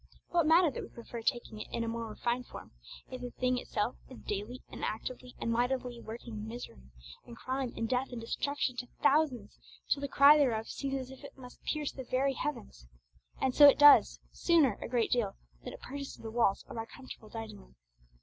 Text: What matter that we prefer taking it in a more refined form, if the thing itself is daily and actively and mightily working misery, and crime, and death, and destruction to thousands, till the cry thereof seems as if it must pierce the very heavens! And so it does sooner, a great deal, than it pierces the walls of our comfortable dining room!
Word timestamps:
What 0.29 0.47
matter 0.47 0.71
that 0.71 0.81
we 0.81 0.89
prefer 0.89 1.21
taking 1.21 1.61
it 1.61 1.67
in 1.71 1.83
a 1.83 1.87
more 1.87 2.07
refined 2.07 2.47
form, 2.47 2.71
if 3.11 3.21
the 3.21 3.29
thing 3.29 3.59
itself 3.59 3.97
is 4.09 4.17
daily 4.23 4.63
and 4.71 4.83
actively 4.83 5.35
and 5.39 5.51
mightily 5.51 6.01
working 6.01 6.47
misery, 6.47 6.89
and 7.27 7.37
crime, 7.37 7.71
and 7.77 7.87
death, 7.87 8.07
and 8.11 8.19
destruction 8.19 8.75
to 8.77 8.87
thousands, 9.03 9.59
till 9.91 10.01
the 10.01 10.07
cry 10.07 10.39
thereof 10.39 10.67
seems 10.67 10.95
as 10.95 11.11
if 11.11 11.23
it 11.23 11.37
must 11.37 11.61
pierce 11.65 11.91
the 11.91 12.03
very 12.03 12.33
heavens! 12.33 12.87
And 13.39 13.53
so 13.53 13.67
it 13.69 13.77
does 13.77 14.19
sooner, 14.31 14.73
a 14.81 14.87
great 14.89 15.11
deal, 15.11 15.35
than 15.63 15.71
it 15.71 15.81
pierces 15.81 16.15
the 16.15 16.31
walls 16.31 16.65
of 16.67 16.77
our 16.77 16.87
comfortable 16.87 17.29
dining 17.29 17.59
room! 17.59 17.75